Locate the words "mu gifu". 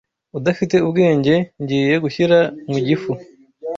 2.71-3.11